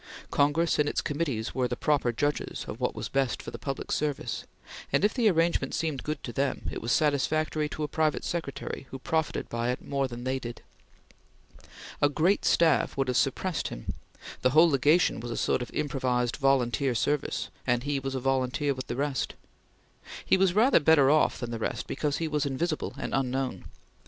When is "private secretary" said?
7.87-8.87